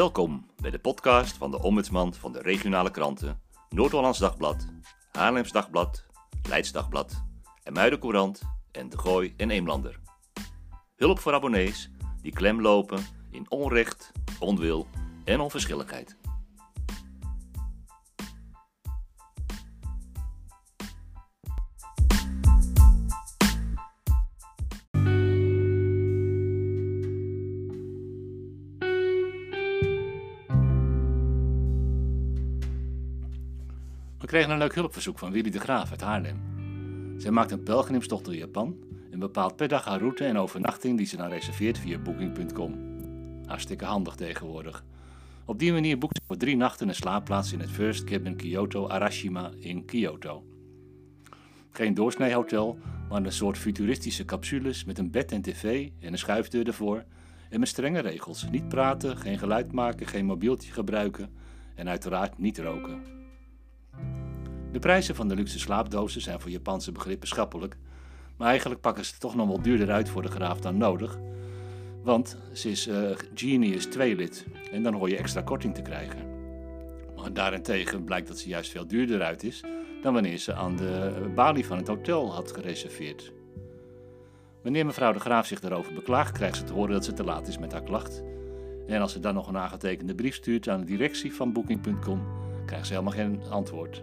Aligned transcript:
Welkom 0.00 0.46
bij 0.56 0.70
de 0.70 0.78
podcast 0.78 1.36
van 1.36 1.50
de 1.50 1.62
ombudsman 1.62 2.14
van 2.14 2.32
de 2.32 2.42
regionale 2.42 2.90
kranten 2.90 3.40
Noord-Hollands 3.68 4.18
Dagblad, 4.18 4.66
Haarlems 5.12 5.52
Dagblad, 5.52 6.06
Leids 6.48 6.72
Dagblad, 6.72 7.24
Muiden 7.72 7.98
Courant 7.98 8.42
en 8.72 8.88
De 8.88 8.98
Gooi 8.98 9.34
en 9.36 9.50
Eemlander. 9.50 10.00
Hulp 10.96 11.18
voor 11.18 11.34
abonnees 11.34 11.90
die 12.22 12.32
klem 12.32 12.60
lopen 12.60 13.06
in 13.30 13.50
onrecht, 13.50 14.12
onwil 14.38 14.86
en 15.24 15.40
onverschilligheid. 15.40 16.16
Kregen 34.30 34.50
een 34.50 34.58
leuk 34.58 34.74
hulpverzoek 34.74 35.18
van 35.18 35.32
Willy 35.32 35.50
de 35.50 35.60
Graaf 35.60 35.90
uit 35.90 36.00
Haarlem. 36.00 36.40
Zij 37.16 37.30
maakt 37.30 37.50
een 37.50 37.62
pelgrimstocht 37.62 38.24
door 38.24 38.34
Japan 38.34 38.76
en 39.10 39.18
bepaalt 39.18 39.56
per 39.56 39.68
dag 39.68 39.84
haar 39.84 39.98
route 39.98 40.24
en 40.24 40.38
overnachting 40.38 40.96
die 40.96 41.06
ze 41.06 41.16
dan 41.16 41.28
reserveert 41.28 41.78
via 41.78 41.98
booking.com. 41.98 42.74
Hartstikke 43.46 43.84
handig 43.84 44.14
tegenwoordig. 44.14 44.84
Op 45.44 45.58
die 45.58 45.72
manier 45.72 45.98
boekt 45.98 46.16
ze 46.16 46.22
voor 46.26 46.36
drie 46.36 46.56
nachten 46.56 46.88
een 46.88 46.94
slaapplaats 46.94 47.52
in 47.52 47.60
het 47.60 47.70
First 47.70 48.04
Cabin 48.04 48.36
Kyoto 48.36 48.88
Arashima 48.88 49.50
in 49.58 49.84
Kyoto. 49.84 50.44
Geen 51.70 51.94
doorsnee-hotel, 51.94 52.78
maar 53.08 53.24
een 53.24 53.32
soort 53.32 53.58
futuristische 53.58 54.24
capsules 54.24 54.84
met 54.84 54.98
een 54.98 55.10
bed 55.10 55.32
en 55.32 55.42
tv 55.42 55.88
en 56.00 56.12
een 56.12 56.18
schuifdeur 56.18 56.66
ervoor. 56.66 57.04
En 57.48 57.60
met 57.60 57.68
strenge 57.68 58.00
regels. 58.00 58.46
Niet 58.50 58.68
praten, 58.68 59.16
geen 59.16 59.38
geluid 59.38 59.72
maken, 59.72 60.06
geen 60.06 60.24
mobieltje 60.24 60.72
gebruiken 60.72 61.30
en 61.74 61.88
uiteraard 61.88 62.38
niet 62.38 62.58
roken. 62.58 63.19
De 64.72 64.78
prijzen 64.78 65.14
van 65.14 65.28
de 65.28 65.34
luxe 65.34 65.58
slaapdozen 65.58 66.20
zijn 66.20 66.40
voor 66.40 66.50
Japanse 66.50 66.92
begrippen 66.92 67.28
schappelijk, 67.28 67.76
maar 68.36 68.48
eigenlijk 68.48 68.80
pakken 68.80 69.04
ze 69.04 69.18
toch 69.18 69.34
nog 69.34 69.48
wel 69.48 69.62
duurder 69.62 69.90
uit 69.90 70.08
voor 70.08 70.22
de 70.22 70.30
graaf 70.30 70.60
dan 70.60 70.76
nodig. 70.76 71.18
Want 72.02 72.36
ze 72.52 72.70
is 72.70 72.88
uh, 72.88 73.10
Genius 73.34 73.86
2 73.86 74.16
lid 74.16 74.46
en 74.72 74.82
dan 74.82 74.94
hoor 74.94 75.08
je 75.08 75.16
extra 75.16 75.42
korting 75.42 75.74
te 75.74 75.82
krijgen. 75.82 76.18
Maar 77.16 77.32
daarentegen 77.32 78.04
blijkt 78.04 78.28
dat 78.28 78.38
ze 78.38 78.48
juist 78.48 78.70
veel 78.70 78.86
duurder 78.86 79.22
uit 79.22 79.42
is 79.42 79.64
dan 80.02 80.12
wanneer 80.12 80.38
ze 80.38 80.54
aan 80.54 80.76
de 80.76 81.30
balie 81.34 81.66
van 81.66 81.76
het 81.76 81.86
hotel 81.86 82.32
had 82.32 82.52
gereserveerd. 82.52 83.32
Wanneer 84.62 84.86
mevrouw 84.86 85.12
de 85.12 85.20
Graaf 85.20 85.46
zich 85.46 85.60
daarover 85.60 85.94
beklaagt, 85.94 86.32
krijgt 86.32 86.56
ze 86.56 86.64
te 86.64 86.72
horen 86.72 86.92
dat 86.92 87.04
ze 87.04 87.12
te 87.12 87.24
laat 87.24 87.48
is 87.48 87.58
met 87.58 87.72
haar 87.72 87.82
klacht. 87.82 88.22
En 88.86 89.00
als 89.00 89.12
ze 89.12 89.20
dan 89.20 89.34
nog 89.34 89.48
een 89.48 89.56
aangetekende 89.56 90.14
brief 90.14 90.34
stuurt 90.34 90.68
aan 90.68 90.80
de 90.80 90.86
directie 90.86 91.34
van 91.34 91.52
Booking.com, 91.52 92.22
krijgt 92.66 92.86
ze 92.86 92.92
helemaal 92.92 93.14
geen 93.14 93.42
antwoord. 93.50 94.02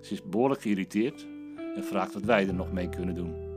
Ze 0.00 0.12
is 0.12 0.22
behoorlijk 0.22 0.60
geïrriteerd 0.60 1.26
en 1.76 1.84
vraagt 1.84 2.14
wat 2.14 2.22
wij 2.22 2.46
er 2.46 2.54
nog 2.54 2.72
mee 2.72 2.88
kunnen 2.88 3.14
doen. 3.14 3.48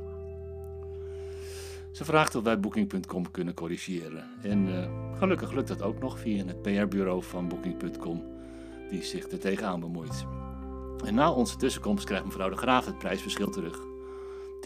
Ze 1.92 2.06
vraagt 2.06 2.36
of 2.36 2.44
wij 2.44 2.60
Booking.com 2.60 3.32
kunnen 3.32 3.54
corrigeren. 3.54 4.24
En 4.42 4.68
uh, 4.68 5.18
gelukkig 5.18 5.52
lukt 5.52 5.68
dat 5.68 5.82
ook 5.82 6.00
nog 6.00 6.20
via 6.20 6.46
het 6.46 6.62
PR-bureau 6.62 7.24
van 7.24 7.48
Booking.com, 7.48 8.24
die 8.90 9.04
zich 9.04 9.32
er 9.32 9.40
tegenaan 9.40 9.80
bemoeit. 9.80 10.26
En 11.06 11.16
na 11.16 11.32
onze 11.32 11.58
tussenkomst 11.58 12.06
krijgt 12.06 12.26
mevrouw 12.26 12.50
de 12.50 12.56
Graaf 12.56 12.86
het 12.86 12.98
prijsverschil 12.98 13.50
terug. 13.50 13.78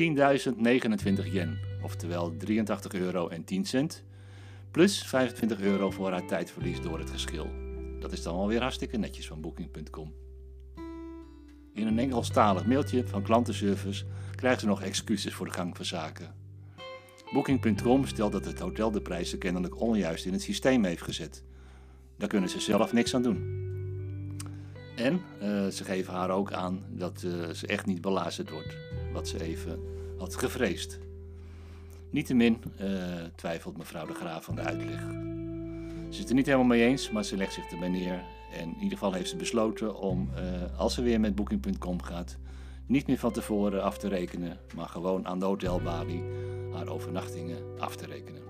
10.029 0.01 1.31
yen, 1.31 1.59
oftewel 1.83 2.37
83 2.37 2.93
euro 2.93 3.27
en 3.27 3.43
10 3.43 3.65
cent, 3.65 4.03
plus 4.71 5.03
25 5.03 5.61
euro 5.61 5.91
voor 5.91 6.11
haar 6.11 6.27
tijdverlies 6.27 6.81
door 6.81 6.99
het 6.99 7.09
geschil. 7.09 7.49
Dat 7.99 8.11
is 8.11 8.23
dan 8.23 8.35
alweer 8.35 8.61
hartstikke 8.61 8.97
netjes 8.97 9.27
van 9.27 9.41
Booking.com. 9.41 10.26
In 11.77 11.87
een 11.87 11.99
Engelstalig 11.99 12.65
mailtje 12.65 13.07
van 13.07 13.23
klantenservice 13.23 14.05
krijgen 14.35 14.59
ze 14.59 14.65
nog 14.65 14.81
excuses 14.81 15.33
voor 15.33 15.45
de 15.45 15.51
gang 15.51 15.75
van 15.75 15.85
zaken. 15.85 16.33
Booking.com 17.33 18.05
stelt 18.05 18.31
dat 18.31 18.45
het 18.45 18.59
hotel 18.59 18.91
de 18.91 19.01
prijzen 19.01 19.37
kennelijk 19.37 19.81
onjuist 19.81 20.25
in 20.25 20.31
het 20.31 20.41
systeem 20.41 20.83
heeft 20.83 21.01
gezet. 21.01 21.43
Daar 22.17 22.27
kunnen 22.27 22.49
ze 22.49 22.59
zelf 22.59 22.93
niks 22.93 23.15
aan 23.15 23.21
doen. 23.21 23.37
En 24.95 25.21
uh, 25.41 25.67
ze 25.67 25.83
geven 25.83 26.13
haar 26.13 26.29
ook 26.29 26.51
aan 26.51 26.83
dat 26.89 27.23
uh, 27.25 27.49
ze 27.49 27.67
echt 27.67 27.85
niet 27.85 28.01
belazerd 28.01 28.49
wordt, 28.49 28.77
wat 29.13 29.27
ze 29.27 29.43
even 29.43 29.79
had 30.17 30.35
gevreesd. 30.35 30.99
Niettemin 32.09 32.63
uh, 32.81 32.87
twijfelt 33.35 33.77
mevrouw 33.77 34.05
de 34.05 34.13
Graaf 34.13 34.49
aan 34.49 34.55
de 34.55 34.61
uitleg. 34.61 34.99
Ze 34.99 36.07
is 36.09 36.17
het 36.17 36.29
er 36.29 36.35
niet 36.35 36.45
helemaal 36.45 36.67
mee 36.67 36.85
eens, 36.85 37.11
maar 37.11 37.23
ze 37.23 37.37
legt 37.37 37.53
zich 37.53 37.71
erbij 37.71 37.89
neer. 37.89 38.23
En 38.53 38.63
in 38.63 38.75
ieder 38.75 38.97
geval 38.97 39.13
heeft 39.13 39.29
ze 39.29 39.35
besloten 39.35 39.99
om, 39.99 40.29
als 40.77 40.93
ze 40.93 41.01
weer 41.01 41.19
met 41.19 41.35
Booking.com 41.35 42.01
gaat, 42.01 42.37
niet 42.85 43.07
meer 43.07 43.17
van 43.17 43.31
tevoren 43.31 43.83
af 43.83 43.97
te 43.97 44.07
rekenen, 44.07 44.57
maar 44.75 44.87
gewoon 44.87 45.27
aan 45.27 45.39
de 45.39 45.45
hotelbalie 45.45 46.23
haar 46.73 46.87
overnachtingen 46.87 47.79
af 47.79 47.95
te 47.95 48.05
rekenen. 48.05 48.41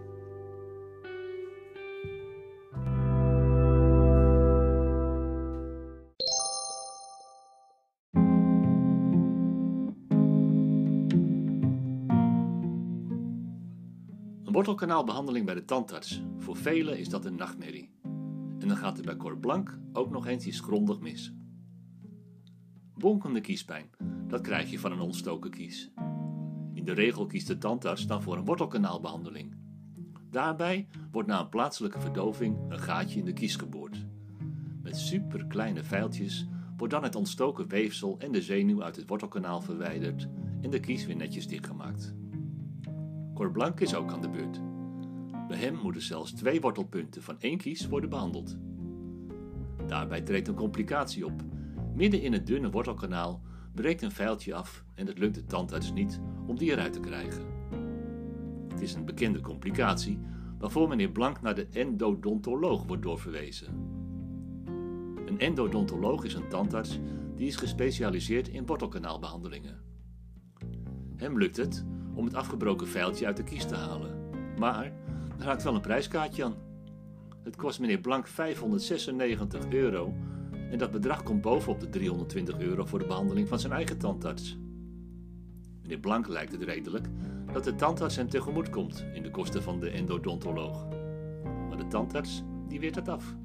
Een 14.45 14.53
wortelkanaalbehandeling 14.53 15.45
bij 15.45 15.55
de 15.55 15.65
tandarts. 15.65 16.21
Voor 16.37 16.55
velen 16.55 16.99
is 16.99 17.09
dat 17.09 17.25
een 17.25 17.35
nachtmerrie. 17.35 17.96
En 18.59 18.67
dan 18.67 18.77
gaat 18.77 18.97
er 18.97 19.03
bij 19.03 19.15
Cor 19.17 19.37
Blank 19.37 19.79
ook 19.93 20.09
nog 20.09 20.27
eens 20.27 20.45
iets 20.45 20.59
grondig 20.59 20.99
mis. 20.99 21.33
Bonkende 22.93 23.41
kiespijn, 23.41 23.89
dat 24.27 24.41
krijg 24.41 24.71
je 24.71 24.79
van 24.79 24.91
een 24.91 24.99
ontstoken 24.99 25.51
kies. 25.51 25.91
In 26.73 26.83
de 26.83 26.93
regel 26.93 27.25
kiest 27.25 27.47
de 27.47 27.57
tandarts 27.57 28.07
dan 28.07 28.21
voor 28.21 28.37
een 28.37 28.45
wortelkanaalbehandeling. 28.45 29.55
Daarbij 30.29 30.87
wordt 31.11 31.27
na 31.27 31.39
een 31.39 31.49
plaatselijke 31.49 31.99
verdoving 31.99 32.57
een 32.69 32.79
gaatje 32.79 33.19
in 33.19 33.25
de 33.25 33.33
kies 33.33 33.55
geboord. 33.55 34.05
Met 34.81 34.97
superkleine 34.97 35.83
vijltjes 35.83 36.47
wordt 36.77 36.93
dan 36.93 37.03
het 37.03 37.15
ontstoken 37.15 37.67
weefsel 37.67 38.19
en 38.19 38.31
de 38.31 38.41
zenuw 38.41 38.83
uit 38.83 38.95
het 38.95 39.07
wortelkanaal 39.07 39.61
verwijderd 39.61 40.27
en 40.61 40.69
de 40.69 40.79
kies 40.79 41.05
weer 41.05 41.15
netjes 41.15 41.47
dichtgemaakt. 41.47 42.15
Cor 43.33 43.51
Blank 43.51 43.79
is 43.79 43.95
ook 43.95 44.11
aan 44.11 44.21
de 44.21 44.29
beurt. 44.29 44.61
Bij 45.47 45.57
hem 45.57 45.75
moeten 45.75 46.01
zelfs 46.01 46.31
twee 46.31 46.61
wortelpunten 46.61 47.23
van 47.23 47.39
één 47.39 47.57
kies 47.57 47.87
worden 47.87 48.09
behandeld. 48.09 48.57
Daarbij 49.87 50.21
treedt 50.21 50.47
een 50.47 50.55
complicatie 50.55 51.25
op. 51.25 51.43
Midden 51.95 52.21
in 52.21 52.33
het 52.33 52.47
dunne 52.47 52.69
wortelkanaal 52.69 53.41
breekt 53.73 54.01
een 54.01 54.11
vijltje 54.11 54.53
af 54.53 54.83
en 54.93 55.07
het 55.07 55.17
lukt 55.17 55.35
de 55.35 55.45
tandarts 55.45 55.93
niet 55.93 56.19
om 56.47 56.57
die 56.57 56.71
eruit 56.71 56.93
te 56.93 56.99
krijgen. 56.99 57.45
Het 58.67 58.81
is 58.81 58.93
een 58.93 59.05
bekende 59.05 59.41
complicatie 59.41 60.19
waarvoor 60.59 60.87
meneer 60.87 61.09
Blank 61.09 61.41
naar 61.41 61.55
de 61.55 61.67
endodontoloog 61.71 62.83
wordt 62.83 63.03
doorverwezen. 63.03 63.95
Een 65.25 65.39
endodontoloog 65.39 66.23
is 66.23 66.33
een 66.33 66.49
tandarts 66.49 66.99
die 67.35 67.47
is 67.47 67.55
gespecialiseerd 67.55 68.47
in 68.47 68.65
wortelkanaalbehandelingen. 68.65 69.81
Hem 71.15 71.37
lukt 71.37 71.57
het 71.57 71.85
om 72.13 72.25
het 72.25 72.33
afgebroken 72.33 72.87
vijltje 72.87 73.25
uit 73.25 73.37
de 73.37 73.43
kies 73.43 73.65
te 73.65 73.75
halen, 73.75 74.29
maar 74.59 74.93
raakt 75.37 75.63
wel 75.63 75.75
een 75.75 75.81
prijskaartje 75.81 76.43
aan. 76.43 76.55
Het 77.43 77.55
kost 77.55 77.79
meneer 77.79 77.99
Blank 77.99 78.27
596 78.27 79.67
euro 79.69 80.13
en 80.71 80.77
dat 80.77 80.91
bedrag 80.91 81.23
komt 81.23 81.41
bovenop 81.41 81.79
de 81.79 81.89
320 81.89 82.59
euro 82.59 82.85
voor 82.85 82.99
de 82.99 83.05
behandeling 83.05 83.47
van 83.47 83.59
zijn 83.59 83.73
eigen 83.73 83.97
tandarts. 83.97 84.57
Meneer 85.81 85.99
Blank 85.99 86.27
lijkt 86.27 86.51
het 86.51 86.63
redelijk 86.63 87.07
dat 87.53 87.63
de 87.63 87.75
tandarts 87.75 88.15
hem 88.15 88.29
tegemoet 88.29 88.69
komt 88.69 89.05
in 89.13 89.23
de 89.23 89.31
kosten 89.31 89.63
van 89.63 89.79
de 89.79 89.89
endodontoloog. 89.89 90.87
Maar 91.67 91.77
de 91.77 91.87
tandarts, 91.87 92.43
die 92.67 92.79
weert 92.79 92.95
het 92.95 93.09
af. 93.09 93.35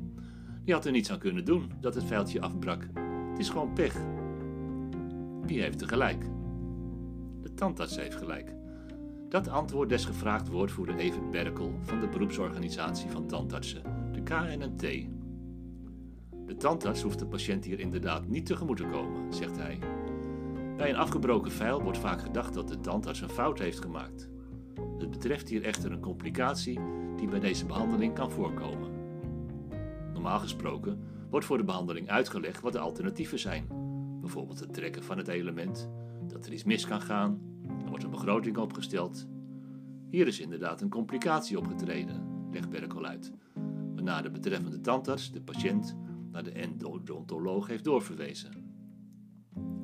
Die 0.64 0.74
had 0.74 0.84
er 0.84 0.92
niets 0.92 1.10
aan 1.10 1.18
kunnen 1.18 1.44
doen 1.44 1.72
dat 1.80 1.94
het 1.94 2.04
veiltje 2.04 2.40
afbrak. 2.40 2.88
Het 3.30 3.38
is 3.38 3.48
gewoon 3.48 3.72
pech. 3.72 3.96
Wie 5.42 5.60
heeft 5.60 5.80
er 5.80 5.88
gelijk? 5.88 6.24
De 7.42 7.54
tandarts 7.54 7.96
heeft 7.96 8.16
gelijk. 8.16 8.54
Dat 9.32 9.48
antwoord 9.48 9.88
desgevraagd 9.88 10.48
woordvoerder 10.48 10.96
Evert 10.96 11.30
Berkel 11.30 11.72
van 11.82 12.00
de 12.00 12.08
beroepsorganisatie 12.08 13.10
van 13.10 13.26
tandartsen, 13.26 13.82
de 14.12 14.22
KNMT. 14.22 14.80
De 16.46 16.56
tandarts 16.56 17.02
hoeft 17.02 17.18
de 17.18 17.26
patiënt 17.26 17.64
hier 17.64 17.80
inderdaad 17.80 18.28
niet 18.28 18.46
tegemoet 18.46 18.76
te 18.76 18.86
komen, 18.86 19.34
zegt 19.34 19.56
hij. 19.56 19.78
Bij 20.76 20.90
een 20.90 20.96
afgebroken 20.96 21.52
vijl 21.52 21.82
wordt 21.82 21.98
vaak 21.98 22.20
gedacht 22.20 22.54
dat 22.54 22.68
de 22.68 22.80
tandarts 22.80 23.20
een 23.20 23.28
fout 23.28 23.58
heeft 23.58 23.80
gemaakt. 23.80 24.28
Het 24.98 25.10
betreft 25.10 25.48
hier 25.48 25.62
echter 25.62 25.92
een 25.92 26.00
complicatie 26.00 26.80
die 27.16 27.28
bij 27.28 27.40
deze 27.40 27.66
behandeling 27.66 28.14
kan 28.14 28.30
voorkomen. 28.30 28.90
Normaal 30.12 30.38
gesproken 30.38 31.00
wordt 31.30 31.46
voor 31.46 31.56
de 31.56 31.64
behandeling 31.64 32.10
uitgelegd 32.10 32.60
wat 32.60 32.72
de 32.72 32.78
alternatieven 32.78 33.38
zijn. 33.38 33.66
Bijvoorbeeld 34.20 34.60
het 34.60 34.74
trekken 34.74 35.02
van 35.02 35.18
het 35.18 35.28
element, 35.28 35.90
dat 36.28 36.46
er 36.46 36.52
iets 36.52 36.64
mis 36.64 36.86
kan 36.86 37.00
gaan, 37.00 37.51
er 37.82 37.88
wordt 37.88 38.04
een 38.04 38.10
begroting 38.10 38.56
opgesteld. 38.56 39.26
Hier 40.10 40.26
is 40.26 40.40
inderdaad 40.40 40.80
een 40.80 40.88
complicatie 40.88 41.58
opgetreden, 41.58 42.48
legt 42.50 42.70
Berkel 42.70 43.04
uit. 43.04 43.32
Waarna 43.94 44.22
de 44.22 44.30
betreffende 44.30 44.80
tandarts 44.80 45.32
de 45.32 45.42
patiënt 45.42 45.96
naar 46.30 46.44
de 46.44 46.52
endodontoloog 46.52 47.66
heeft 47.66 47.84
doorverwezen. 47.84 48.70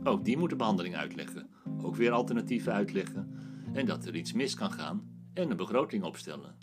Ook 0.03 0.25
die 0.25 0.37
moet 0.37 0.51
de 0.51 0.57
behandeling 0.57 0.97
uitleggen, 0.97 1.49
ook 1.83 1.97
weer 1.97 2.11
alternatieven 2.11 2.73
uitleggen 2.73 3.33
en 3.73 3.87
dat 3.87 4.07
er 4.07 4.17
iets 4.17 4.33
mis 4.33 4.55
kan 4.55 4.73
gaan 4.73 5.03
en 5.33 5.51
een 5.51 5.57
begroting 5.57 6.05
opstellen. 6.05 6.57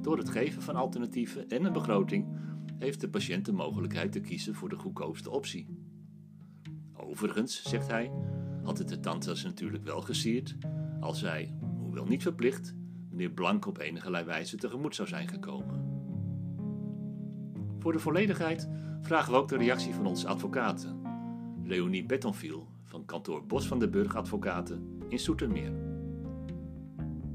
Door 0.00 0.18
het 0.18 0.30
geven 0.30 0.62
van 0.62 0.76
alternatieven 0.76 1.48
en 1.48 1.64
een 1.64 1.72
begroting 1.72 2.26
heeft 2.78 3.00
de 3.00 3.08
patiënt 3.08 3.44
de 3.44 3.52
mogelijkheid 3.52 4.12
te 4.12 4.20
kiezen 4.20 4.54
voor 4.54 4.68
de 4.68 4.76
goedkoopste 4.76 5.30
optie. 5.30 5.86
Overigens, 6.92 7.62
zegt 7.62 7.90
hij, 7.90 8.12
had 8.68 8.78
het 8.78 8.88
de 8.88 9.00
tandarts 9.00 9.44
natuurlijk 9.44 9.84
wel 9.84 10.00
gesierd 10.00 10.56
als 11.00 11.20
hij, 11.20 11.54
hoewel 11.78 12.04
niet 12.04 12.22
verplicht, 12.22 12.74
meneer 13.10 13.30
Blank 13.30 13.66
op 13.66 13.78
enige 13.78 14.24
wijze 14.24 14.56
tegemoet 14.56 14.94
zou 14.94 15.08
zijn 15.08 15.28
gekomen. 15.28 15.84
Voor 17.78 17.92
de 17.92 17.98
volledigheid 17.98 18.68
vragen 19.00 19.32
we 19.32 19.38
ook 19.38 19.48
de 19.48 19.56
reactie 19.56 19.94
van 19.94 20.06
onze 20.06 20.28
advocaten, 20.28 21.02
Leonie 21.64 22.06
Bettonville 22.06 22.62
van 22.84 23.04
kantoor 23.04 23.46
Bos 23.46 23.66
van 23.66 23.78
den 23.78 23.90
Burg 23.90 24.16
Advocaten 24.16 25.00
in 25.08 25.18
Soetermeer. 25.18 25.72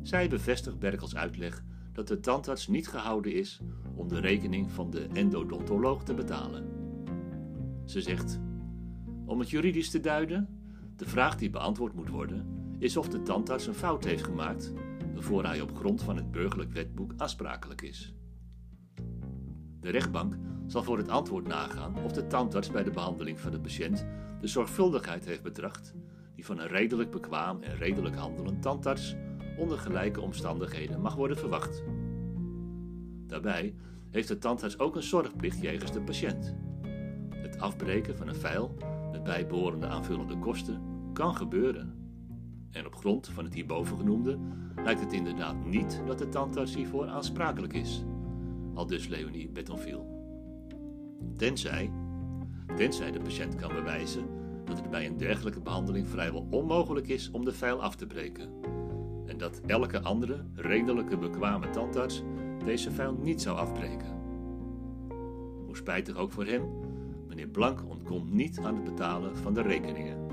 Zij 0.02 0.30
bevestigt 0.30 0.80
Berkels 0.80 1.16
uitleg 1.16 1.64
dat 1.94 2.08
de 2.08 2.20
tandarts 2.20 2.68
niet 2.68 2.88
gehouden 2.88 3.34
is 3.34 3.62
om 3.96 4.08
de 4.08 4.20
rekening 4.20 4.72
van 4.72 4.90
de 4.90 5.08
endodontoloog 5.14 6.04
te 6.04 6.14
betalen. 6.14 6.66
Ze 7.86 8.02
zegt: 8.02 8.40
Om 9.26 9.40
het 9.40 9.50
juridisch 9.50 9.90
te 9.90 10.00
duiden, 10.00 10.63
de 11.04 11.10
vraag 11.10 11.36
die 11.36 11.50
beantwoord 11.50 11.94
moet 11.94 12.10
worden 12.10 12.46
is 12.80 12.98
of 12.98 13.10
de 13.10 13.22
tandarts 13.22 13.68
een 13.68 13.74
fout 13.74 14.04
heeft 14.04 14.24
gemaakt 14.24 14.74
voor 15.16 15.44
hij 15.44 15.62
op 15.62 15.76
grond 15.76 16.02
van 16.02 16.16
het 16.16 16.32
burgerlijk 16.32 16.72
wetboek 16.72 17.14
aansprakelijk 17.18 17.82
is. 17.82 18.14
De 19.80 19.90
rechtbank 19.90 20.38
zal 20.68 20.84
voor 20.84 20.98
het 20.98 21.10
antwoord 21.10 21.48
nagaan 21.48 22.04
of 22.04 22.12
de 22.12 22.28
tandarts 22.28 22.72
bij 22.72 22.84
de 22.84 22.92
behandeling 22.92 23.40
van 23.40 23.52
de 23.52 23.60
patiënt 23.60 24.06
de 24.40 24.48
zorgvuldigheid 24.48 25.26
heeft 25.26 25.44
betracht 25.44 25.94
die 26.36 26.46
van 26.46 26.60
een 26.60 26.68
redelijk 26.68 27.12
bekwaam 27.12 27.62
en 27.62 27.78
redelijk 27.78 28.16
handelend 28.16 28.62
tandarts 28.62 29.16
onder 29.58 29.78
gelijke 29.78 30.22
omstandigheden 30.22 31.02
mag 31.02 31.16
worden 31.16 31.38
verwacht. 31.38 31.84
Daarbij 33.28 33.76
heeft 34.10 34.28
de 34.28 34.38
tandarts 34.38 34.80
ook 34.80 34.96
een 34.96 35.04
zorgplicht 35.04 35.62
jegens 35.62 35.92
de 35.92 36.02
patiënt. 36.02 36.56
Het 37.30 37.60
afbreken 37.60 38.18
van 38.18 38.28
een 38.28 38.36
fijl 38.36 38.76
met 39.14 39.24
bijbehorende 39.24 39.88
aanvullende 39.88 40.38
kosten 40.38 40.82
kan 41.14 41.36
gebeuren. 41.36 41.94
En 42.72 42.86
op 42.86 42.96
grond 42.96 43.28
van 43.28 43.44
het 43.44 43.54
hierboven 43.54 43.98
genoemde 43.98 44.38
lijkt 44.76 45.00
het 45.00 45.14
inderdaad 45.14 45.66
niet 45.66 46.02
dat 46.06 46.18
de 46.18 46.30
tandarts 46.30 46.76
hiervoor 46.76 47.08
aansprakelijk 47.08 47.74
is, 47.74 48.04
al 48.74 48.86
dus 48.86 49.08
Leonie 49.08 49.50
Bettonville. 49.50 50.06
Tenzij, 51.38 51.92
tenzij 52.76 53.12
de 53.12 53.20
patiënt 53.20 53.56
kan 53.56 53.74
bewijzen 53.74 54.26
dat 54.66 54.78
het 54.78 54.90
bij 54.90 55.06
een 55.06 55.18
dergelijke 55.18 55.60
behandeling 55.60 56.08
vrijwel 56.08 56.48
onmogelijk 56.50 57.08
is 57.08 57.32
om 57.32 57.46
de 57.46 57.54
fijl 57.54 57.82
af 57.82 57.96
te 57.96 58.08
breken. 58.08 58.50
En 59.26 59.38
dat 59.38 59.62
elke 59.66 60.02
andere, 60.02 60.46
redelijke, 60.54 61.18
bekwame 61.18 61.70
tandarts 61.70 62.24
deze 62.66 62.92
fijl 62.92 63.14
niet 63.22 63.42
zou 63.42 63.58
afbreken. 63.58 64.22
Hoe 65.66 65.76
spijtig 65.76 66.16
ook 66.16 66.32
voor 66.32 66.46
hem, 66.46 66.64
meneer 67.36 67.52
Blank 67.52 67.90
ontkomt 67.90 68.32
niet 68.32 68.60
aan 68.60 68.76
het 68.76 68.84
betalen 68.84 69.38
van 69.38 69.54
de 69.54 69.62
rekeningen. 69.62 70.32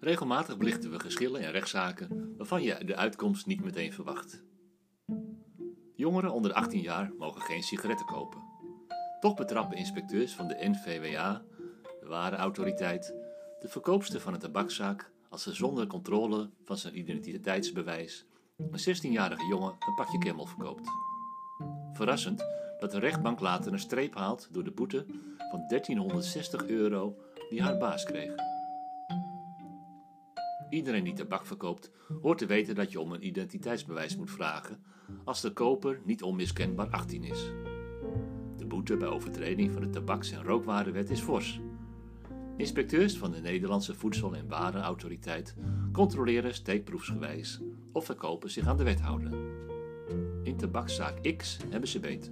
Regelmatig 0.00 0.56
belichten 0.56 0.90
we 0.90 0.98
geschillen 0.98 1.40
en 1.40 1.50
rechtszaken 1.50 2.34
waarvan 2.36 2.62
je 2.62 2.84
de 2.84 2.96
uitkomst 2.96 3.46
niet 3.46 3.64
meteen 3.64 3.92
verwacht. 3.92 4.44
Jongeren 5.94 6.32
onder 6.32 6.52
18 6.52 6.80
jaar 6.80 7.12
mogen 7.18 7.40
geen 7.40 7.62
sigaretten 7.62 8.06
kopen. 8.06 8.42
Toch 9.20 9.34
betrappen 9.34 9.76
inspecteurs 9.76 10.32
van 10.32 10.48
de 10.48 10.56
NVWA, 10.60 11.44
de 12.00 12.06
warenautoriteit, 12.06 13.14
de 13.60 13.68
verkoopster 13.68 14.20
van 14.20 14.34
een 14.34 14.40
tabakzaak 14.40 15.10
als 15.30 15.42
ze 15.42 15.54
zonder 15.54 15.86
controle 15.86 16.50
van 16.64 16.76
zijn 16.78 16.98
identiteitsbewijs 16.98 18.24
een 18.56 18.96
16-jarige 18.96 19.46
jongen 19.46 19.76
een 19.78 19.94
pakje 19.94 20.18
Camel 20.18 20.46
verkoopt. 20.46 20.88
Verrassend 21.92 22.44
dat 22.80 22.90
de 22.90 22.98
rechtbank 22.98 23.40
later 23.40 23.72
een 23.72 23.78
streep 23.78 24.14
haalt 24.14 24.48
door 24.52 24.64
de 24.64 24.70
boete 24.70 25.06
van 25.50 25.64
1360 25.68 26.66
euro 26.66 27.16
die 27.50 27.62
haar 27.62 27.78
baas 27.78 28.04
kreeg. 28.04 28.34
Iedereen 30.70 31.04
die 31.04 31.12
tabak 31.12 31.46
verkoopt, 31.46 31.90
hoort 32.22 32.38
te 32.38 32.46
weten 32.46 32.74
dat 32.74 32.92
je 32.92 33.00
om 33.00 33.12
een 33.12 33.26
identiteitsbewijs 33.26 34.16
moet 34.16 34.30
vragen 34.30 34.82
als 35.24 35.40
de 35.40 35.52
koper 35.52 36.00
niet 36.04 36.22
onmiskenbaar 36.22 36.90
18 36.90 37.24
is. 37.24 37.52
De 38.56 38.66
boete 38.66 38.96
bij 38.96 39.08
overtreding 39.08 39.72
van 39.72 39.82
de 39.82 39.90
tabaks- 39.90 40.30
en 40.30 40.42
rookwarenwet 40.42 41.10
is 41.10 41.20
fors. 41.20 41.60
Inspecteurs 42.60 43.16
van 43.16 43.30
de 43.30 43.40
Nederlandse 43.40 43.94
Voedsel- 43.94 44.34
en 44.34 44.48
Warenautoriteit 44.48 45.54
controleren 45.92 46.54
steekproefsgewijs 46.54 47.60
of 47.92 48.04
verkopers 48.04 48.52
zich 48.52 48.66
aan 48.66 48.76
de 48.76 48.82
wet 48.82 49.00
houden. 49.00 49.32
In 50.42 50.56
tabakszaak 50.56 51.36
X 51.36 51.58
hebben 51.70 51.88
ze 51.88 52.00
beet. 52.00 52.30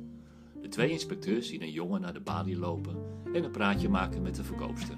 De 0.63 0.69
twee 0.69 0.91
inspecteurs 0.91 1.49
zien 1.49 1.63
een 1.63 1.71
jongen 1.71 2.01
naar 2.01 2.13
de 2.13 2.21
balie 2.21 2.59
lopen 2.59 2.97
en 3.33 3.45
een 3.45 3.51
praatje 3.51 3.89
maken 3.89 4.23
met 4.23 4.35
de 4.35 4.45
verkoopster. 4.45 4.97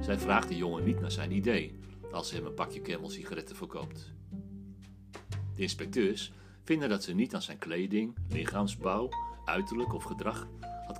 Zij 0.00 0.18
vraagt 0.18 0.48
de 0.48 0.56
jongen 0.56 0.84
niet 0.84 1.00
naar 1.00 1.12
zijn 1.12 1.32
idee, 1.32 1.78
als 2.12 2.28
ze 2.28 2.34
hem 2.34 2.46
een 2.46 2.54
pakje 2.54 2.80
Camel 2.80 3.10
sigaretten 3.10 3.56
verkoopt. 3.56 4.12
De 5.54 5.62
inspecteurs 5.62 6.32
vinden 6.64 6.88
dat 6.88 7.02
ze 7.02 7.14
niet 7.14 7.34
aan 7.34 7.42
zijn 7.42 7.58
kleding, 7.58 8.16
lichaamsbouw, 8.28 9.08
uiterlijk 9.44 9.94
of 9.94 10.04
gedrag 10.04 10.48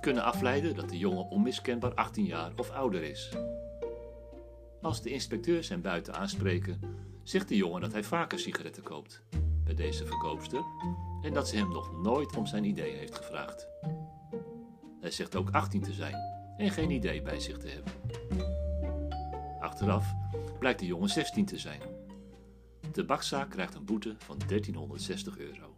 kunnen 0.03 0.23
afleiden 0.23 0.75
dat 0.75 0.89
de 0.89 0.97
jongen 0.97 1.29
onmiskenbaar 1.29 1.93
18 1.93 2.25
jaar 2.25 2.51
of 2.55 2.69
ouder 2.69 3.03
is. 3.03 3.29
Als 4.81 5.01
de 5.01 5.09
inspecteurs 5.09 5.69
hem 5.69 5.81
buiten 5.81 6.13
aanspreken, 6.13 6.79
zegt 7.23 7.47
de 7.47 7.55
jongen 7.55 7.81
dat 7.81 7.91
hij 7.91 8.03
vaker 8.03 8.39
sigaretten 8.39 8.83
koopt 8.83 9.21
bij 9.63 9.73
deze 9.73 10.05
verkoopster 10.05 10.63
en 11.21 11.33
dat 11.33 11.47
ze 11.47 11.55
hem 11.55 11.71
nog 11.71 12.01
nooit 12.01 12.35
om 12.35 12.45
zijn 12.45 12.63
idee 12.63 12.95
heeft 12.95 13.15
gevraagd. 13.15 13.67
Hij 14.99 15.11
zegt 15.11 15.35
ook 15.35 15.49
18 15.49 15.81
te 15.81 15.93
zijn 15.93 16.15
en 16.57 16.71
geen 16.71 16.91
idee 16.91 17.21
bij 17.21 17.39
zich 17.39 17.57
te 17.57 17.67
hebben. 17.67 17.93
Achteraf 19.59 20.13
blijkt 20.59 20.79
de 20.79 20.85
jongen 20.85 21.09
16 21.09 21.45
te 21.45 21.57
zijn. 21.57 21.81
De 22.91 23.05
bakzaak 23.05 23.49
krijgt 23.49 23.75
een 23.75 23.85
boete 23.85 24.15
van 24.17 24.37
1360 24.47 25.37
euro. 25.37 25.75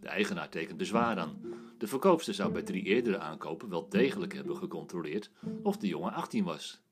De 0.00 0.08
eigenaar 0.08 0.48
tekent 0.48 0.78
bezwaar 0.78 1.18
aan. 1.18 1.54
De 1.84 1.90
verkoopster 1.90 2.34
zou 2.34 2.52
bij 2.52 2.62
drie 2.62 2.82
eerdere 2.82 3.18
aankopen 3.18 3.68
wel 3.68 3.88
degelijk 3.88 4.34
hebben 4.34 4.56
gecontroleerd 4.56 5.30
of 5.62 5.76
de 5.76 5.86
jongen 5.86 6.12
18 6.12 6.44
was. 6.44 6.82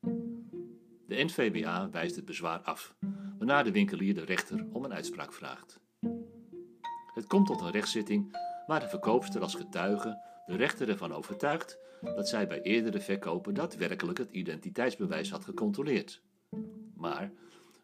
De 1.07 1.25
NVBA 1.25 1.91
wijst 1.91 2.17
het 2.17 2.25
bezwaar 2.25 2.59
af, 2.59 2.95
waarna 3.39 3.63
de 3.63 3.73
winkelier 3.73 4.15
de 4.15 4.25
rechter 4.25 4.67
om 4.73 4.85
een 4.85 4.93
uitspraak 4.93 5.33
vraagt. 5.33 5.81
Het 7.15 7.27
komt 7.27 7.47
tot 7.47 7.61
een 7.61 7.71
rechtszitting 7.71 8.37
waar 8.67 8.81
de 8.81 8.89
verkoopster 8.89 9.43
als 9.43 9.55
getuige 9.55 10.23
de 10.47 10.57
rechter 10.57 10.89
ervan 10.89 11.13
overtuigt 11.13 11.79
dat 12.01 12.29
zij 12.29 12.47
bij 12.47 12.63
eerdere 12.63 13.01
verkopen 13.01 13.55
daadwerkelijk 13.55 14.19
het 14.19 14.31
identiteitsbewijs 14.31 15.31
had 15.31 15.45
gecontroleerd. 15.45 16.23
Maar 16.97 17.33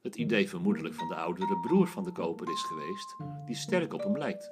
het 0.03 0.17
idee 0.17 0.49
vermoedelijk 0.49 0.95
van 0.95 1.09
de 1.09 1.15
oudere 1.15 1.61
broer 1.61 1.87
van 1.87 2.05
de 2.05 2.13
koper 2.13 2.51
is 2.51 2.63
geweest, 2.63 3.17
die 3.47 3.57
sterk 3.57 3.93
op 3.93 4.03
hem 4.03 4.19
lijkt. 4.19 4.51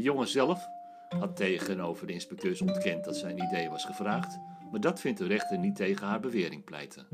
De 0.00 0.06
jongen 0.06 0.28
zelf 0.28 0.68
had 1.08 1.36
tegenover 1.36 2.06
de 2.06 2.12
inspecteurs 2.12 2.60
ontkend 2.60 3.04
dat 3.04 3.16
zijn 3.16 3.38
idee 3.38 3.68
was 3.68 3.84
gevraagd, 3.84 4.38
maar 4.70 4.80
dat 4.80 5.00
vindt 5.00 5.18
de 5.18 5.26
rechter 5.26 5.58
niet 5.58 5.76
tegen 5.76 6.06
haar 6.06 6.20
bewering 6.20 6.64
pleiten. 6.64 7.06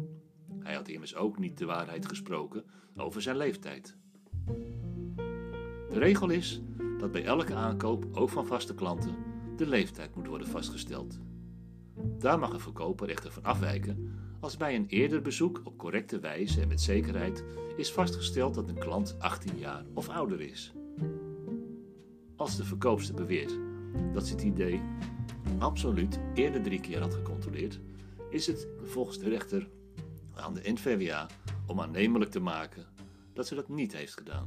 Hij 0.62 0.74
had 0.74 0.88
immers 0.88 1.16
ook 1.16 1.38
niet 1.38 1.58
de 1.58 1.64
waarheid 1.64 2.06
gesproken 2.06 2.64
over 2.96 3.22
zijn 3.22 3.36
leeftijd. 3.36 3.96
De 5.90 5.98
regel 5.98 6.30
is 6.30 6.60
dat 6.98 7.12
bij 7.12 7.24
elke 7.24 7.54
aankoop, 7.54 8.06
ook 8.12 8.28
van 8.28 8.46
vaste 8.46 8.74
klanten, 8.74 9.16
de 9.56 9.66
leeftijd 9.66 10.14
moet 10.14 10.26
worden 10.26 10.48
vastgesteld. 10.48 11.18
Daar 12.18 12.38
mag 12.38 12.52
een 12.52 12.60
verkoper 12.60 13.08
echter 13.08 13.32
van 13.32 13.44
afwijken 13.44 14.18
als 14.40 14.56
bij 14.56 14.74
een 14.74 14.86
eerder 14.86 15.22
bezoek 15.22 15.60
op 15.64 15.78
correcte 15.78 16.18
wijze 16.18 16.60
en 16.60 16.68
met 16.68 16.80
zekerheid 16.80 17.44
is 17.76 17.92
vastgesteld 17.92 18.54
dat 18.54 18.68
een 18.68 18.78
klant 18.78 19.16
18 19.18 19.58
jaar 19.58 19.84
of 19.94 20.08
ouder 20.08 20.40
is. 20.40 20.72
Als 22.46 22.56
de 22.56 22.64
verkoopster 22.64 23.14
beweert 23.14 23.58
dat 24.12 24.26
ze 24.26 24.32
het 24.32 24.42
idee 24.42 24.80
absoluut 25.58 26.18
eerder 26.34 26.62
drie 26.62 26.80
keer 26.80 27.00
had 27.00 27.14
gecontroleerd, 27.14 27.80
is 28.30 28.46
het 28.46 28.66
volgens 28.82 29.18
de 29.18 29.28
rechter 29.28 29.68
aan 30.34 30.54
de 30.54 30.60
NVWA 30.64 31.26
om 31.66 31.80
aannemelijk 31.80 32.30
te 32.30 32.40
maken 32.40 32.86
dat 33.32 33.46
ze 33.46 33.54
dat 33.54 33.68
niet 33.68 33.92
heeft 33.92 34.14
gedaan. 34.14 34.44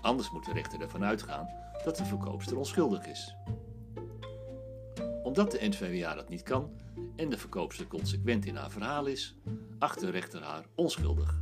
Anders 0.00 0.30
moet 0.30 0.44
de 0.44 0.52
rechter 0.52 0.80
ervan 0.80 1.04
uitgaan 1.04 1.48
dat 1.84 1.96
de 1.96 2.04
verkoopster 2.04 2.58
onschuldig 2.58 3.06
is. 3.06 3.34
Omdat 5.22 5.50
de 5.50 5.68
NVWA 5.68 6.14
dat 6.14 6.28
niet 6.28 6.42
kan, 6.42 6.70
en 7.16 7.28
de 7.28 7.38
verkoopster 7.38 7.86
consequent 7.86 8.46
in 8.46 8.56
haar 8.56 8.70
verhaal 8.70 9.06
is, 9.06 9.36
acht 9.78 10.00
de 10.00 10.10
rechter 10.10 10.42
haar 10.42 10.66
onschuldig 10.74 11.40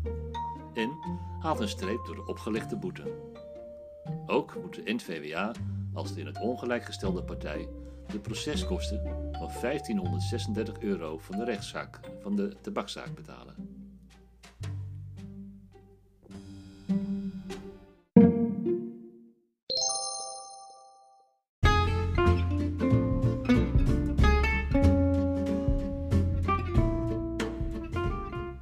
en 0.72 0.98
haalt 1.40 1.60
een 1.60 1.68
streep 1.68 2.04
door 2.04 2.14
de 2.14 2.26
opgelegde 2.26 2.76
boete. 2.76 3.23
Ook 4.26 4.56
moet 4.62 4.74
de 4.74 4.92
NVWA, 4.92 5.52
als 5.92 6.14
de 6.14 6.20
in 6.20 6.26
het 6.26 6.40
ongelijk 6.40 6.84
gestelde 6.84 7.22
partij, 7.22 7.68
de 8.08 8.18
proceskosten 8.18 9.02
van 9.32 9.50
1536 9.60 10.80
euro 10.80 11.18
van 11.18 11.36
de 11.36 11.44
rechtszaak 11.44 12.00
van 12.20 12.36
de 12.36 12.56
tabakzaak 12.60 13.14
betalen. 13.14 13.54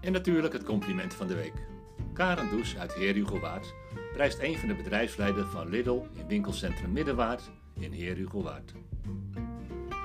En 0.00 0.12
natuurlijk 0.12 0.52
het 0.52 0.64
compliment 0.64 1.14
van 1.14 1.26
de 1.26 1.34
week. 1.34 1.66
Karen 2.12 2.50
Does 2.50 2.76
uit 2.76 2.94
Heer 2.94 3.14
Hugo 3.14 3.40
Waard 3.40 3.74
prijst 4.12 4.38
een 4.38 4.58
van 4.58 4.68
de 4.68 4.74
bedrijfsleiders 4.74 5.50
van 5.50 5.68
Lidl 5.68 6.00
in 6.12 6.26
winkelcentrum 6.26 6.92
Middenwaard 6.92 7.50
in 7.74 7.92
Heer 7.92 8.16
Hugo 8.16 8.42
Waard. 8.42 8.72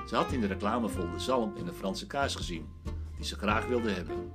Ze 0.08 0.16
had 0.16 0.32
in 0.32 0.40
de 0.40 0.46
reclamefolder 0.46 1.12
de 1.12 1.18
zalm 1.18 1.56
en 1.56 1.64
de 1.64 1.72
Franse 1.72 2.06
kaas 2.06 2.34
gezien, 2.34 2.66
die 3.16 3.24
ze 3.24 3.36
graag 3.36 3.66
wilde 3.66 3.90
hebben. 3.90 4.32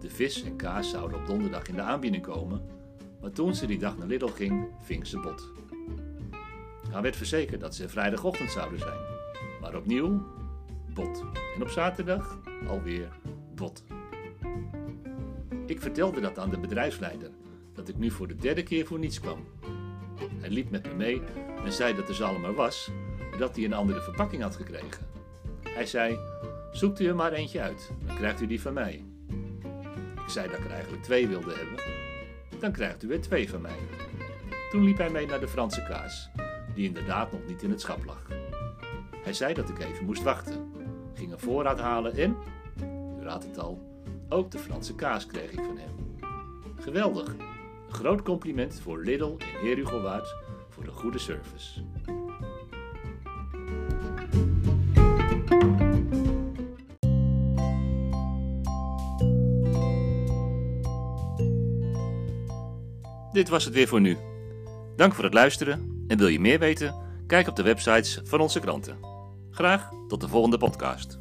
De 0.00 0.10
vis 0.10 0.42
en 0.42 0.56
kaas 0.56 0.90
zouden 0.90 1.18
op 1.18 1.26
donderdag 1.26 1.68
in 1.68 1.74
de 1.74 1.80
aanbieding 1.80 2.22
komen, 2.22 2.62
maar 3.20 3.30
toen 3.30 3.54
ze 3.54 3.66
die 3.66 3.78
dag 3.78 3.98
naar 3.98 4.06
Lidl 4.06 4.26
ging, 4.26 4.66
ving 4.82 5.06
ze 5.06 5.20
bot. 5.20 5.52
Haar 6.90 7.02
werd 7.02 7.16
verzekerd 7.16 7.60
dat 7.60 7.74
ze 7.74 7.88
vrijdagochtend 7.88 8.50
zouden 8.50 8.78
zijn, 8.78 8.98
maar 9.60 9.76
opnieuw 9.76 10.26
bot. 10.94 11.24
En 11.54 11.62
op 11.62 11.68
zaterdag 11.68 12.38
alweer 12.68 13.08
bot. 13.54 13.84
Ik 15.66 15.80
vertelde 15.80 16.20
dat 16.20 16.38
aan 16.38 16.50
de 16.50 16.58
bedrijfsleider, 16.58 17.30
ik 17.88 17.98
nu 17.98 18.10
voor 18.10 18.28
de 18.28 18.36
derde 18.36 18.62
keer 18.62 18.86
voor 18.86 18.98
niets 18.98 19.20
kwam. 19.20 19.46
Hij 20.40 20.50
liep 20.50 20.70
met 20.70 20.86
me 20.86 20.94
mee 20.94 21.22
en 21.64 21.72
zei 21.72 21.94
dat 21.94 22.06
de 22.06 22.14
zalm 22.14 22.44
er 22.44 22.54
was, 22.54 22.90
maar 23.30 23.38
dat 23.38 23.56
hij 23.56 23.64
een 23.64 23.72
andere 23.72 24.00
verpakking 24.00 24.42
had 24.42 24.56
gekregen. 24.56 25.06
Hij 25.62 25.86
zei, 25.86 26.18
zoekt 26.72 27.00
u 27.00 27.06
er 27.06 27.14
maar 27.14 27.32
eentje 27.32 27.60
uit, 27.60 27.90
dan 28.06 28.16
krijgt 28.16 28.40
u 28.40 28.46
die 28.46 28.60
van 28.60 28.72
mij. 28.72 29.04
Ik 30.24 30.28
zei 30.34 30.48
dat 30.48 30.58
ik 30.58 30.64
er 30.64 30.70
eigenlijk 30.70 31.02
twee 31.02 31.28
wilde 31.28 31.54
hebben. 31.54 31.84
Dan 32.60 32.72
krijgt 32.72 33.02
u 33.02 33.12
er 33.12 33.20
twee 33.20 33.50
van 33.50 33.60
mij. 33.60 33.78
Toen 34.70 34.84
liep 34.84 34.98
hij 34.98 35.10
mee 35.10 35.26
naar 35.26 35.40
de 35.40 35.48
Franse 35.48 35.82
kaas, 35.82 36.28
die 36.74 36.86
inderdaad 36.86 37.32
nog 37.32 37.40
niet 37.46 37.62
in 37.62 37.70
het 37.70 37.80
schap 37.80 38.04
lag. 38.04 38.26
Hij 39.22 39.32
zei 39.32 39.54
dat 39.54 39.68
ik 39.68 39.78
even 39.78 40.04
moest 40.04 40.22
wachten, 40.22 40.72
ging 41.14 41.32
een 41.32 41.38
voorraad 41.38 41.80
halen 41.80 42.16
en, 42.16 42.36
u 43.20 43.22
raadt 43.22 43.44
het 43.44 43.58
al, 43.58 44.02
ook 44.28 44.50
de 44.50 44.58
Franse 44.58 44.94
kaas 44.94 45.26
kreeg 45.26 45.50
ik 45.50 45.60
van 45.60 45.78
hem. 45.78 45.94
Geweldig! 46.78 47.47
Groot 47.88 48.22
compliment 48.22 48.80
voor 48.82 49.04
Lidl 49.04 49.36
in 49.38 49.66
Heer 49.66 49.76
Hugo 49.76 50.00
Waard 50.00 50.34
voor 50.68 50.84
de 50.84 50.90
goede 50.90 51.18
service. 51.18 51.82
Dit 63.32 63.48
was 63.48 63.64
het 63.64 63.74
weer 63.74 63.88
voor 63.88 64.00
nu. 64.00 64.16
Dank 64.96 65.14
voor 65.14 65.24
het 65.24 65.34
luisteren 65.34 66.04
en 66.06 66.18
wil 66.18 66.28
je 66.28 66.40
meer 66.40 66.58
weten? 66.58 66.94
Kijk 67.26 67.48
op 67.48 67.56
de 67.56 67.62
websites 67.62 68.20
van 68.24 68.40
onze 68.40 68.60
kranten. 68.60 68.98
Graag 69.50 69.90
tot 70.08 70.20
de 70.20 70.28
volgende 70.28 70.58
podcast. 70.58 71.18